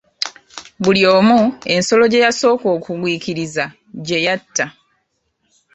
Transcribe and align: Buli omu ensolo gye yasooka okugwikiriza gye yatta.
Buli 0.83 1.01
omu 1.17 1.39
ensolo 1.73 2.03
gye 2.11 2.23
yasooka 2.25 2.65
okugwikiriza 2.75 3.65
gye 4.07 4.17
yatta. 4.25 4.65